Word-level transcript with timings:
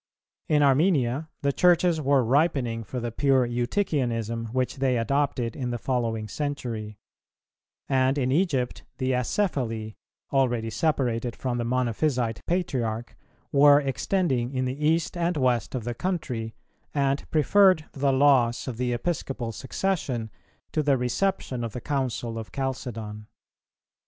[321:2] 0.49 0.55
In 0.55 0.63
Armenia 0.63 1.29
the 1.43 1.53
Churches 1.53 2.01
were 2.01 2.23
ripening 2.23 2.83
for 2.83 2.99
the 2.99 3.11
pure 3.11 3.45
Eutychianism 3.47 4.47
which 4.51 4.77
they 4.77 4.97
adopted 4.97 5.55
in 5.55 5.69
the 5.69 5.77
following 5.77 6.27
century; 6.27 6.97
and 7.87 8.17
in 8.17 8.31
Egypt 8.31 8.83
the 8.97 9.11
Acephali, 9.11 9.93
already 10.33 10.71
separated 10.71 11.35
from 11.35 11.59
the 11.59 11.63
Monophysite 11.63 12.41
Patriarch, 12.47 13.15
were 13.51 13.79
extending 13.79 14.51
in 14.55 14.65
the 14.65 14.83
east 14.87 15.15
and 15.15 15.37
west 15.37 15.75
of 15.75 15.83
the 15.83 15.93
country, 15.93 16.55
and 16.95 17.29
preferred 17.29 17.85
the 17.93 18.11
loss 18.11 18.67
of 18.67 18.77
the 18.77 18.93
Episcopal 18.93 19.51
Succession 19.51 20.31
to 20.71 20.81
the 20.81 20.97
reception 20.97 21.63
of 21.63 21.73
the 21.73 21.79
Council 21.79 22.39
of 22.39 22.51
Chalcedon. 22.51 23.27